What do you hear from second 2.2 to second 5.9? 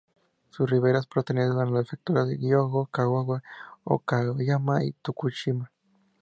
de Hyōgo, Kagawa, Okayama y Tokushima.